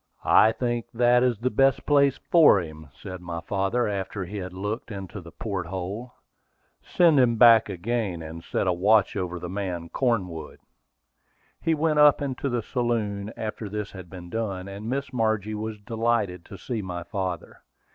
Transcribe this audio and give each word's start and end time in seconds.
"I 0.25 0.51
think 0.51 0.87
that 0.95 1.21
is 1.21 1.37
the 1.37 1.51
best 1.51 1.85
place 1.85 2.17
for 2.31 2.59
him," 2.59 2.89
said 2.91 3.21
my 3.21 3.39
father, 3.39 3.87
after 3.87 4.25
he 4.25 4.37
had 4.37 4.51
looked 4.51 4.89
into 4.89 5.21
the 5.21 5.31
port 5.31 5.67
hold. 5.67 6.09
"Send 6.81 7.19
him 7.19 7.35
back 7.35 7.69
again, 7.69 8.23
and 8.23 8.43
set 8.43 8.65
a 8.65 8.73
watch 8.73 9.15
over 9.15 9.37
the 9.37 9.47
man 9.47 9.89
Cornwood." 9.89 10.57
We 11.63 11.75
went 11.75 11.99
up 11.99 12.19
into 12.19 12.49
the 12.49 12.63
saloon 12.63 13.31
after 13.37 13.69
this 13.69 13.91
had 13.91 14.09
been 14.09 14.31
done, 14.31 14.67
and 14.67 14.89
Miss 14.89 15.13
Margie 15.13 15.53
was 15.53 15.77
delighted 15.79 16.45
to 16.45 16.57
see 16.57 16.81
my 16.81 17.03
father. 17.03 17.61